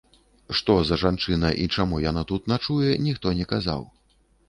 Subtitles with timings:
[0.59, 3.91] Што за жанчына і чаму яна тут начуе, ніхто не казаў.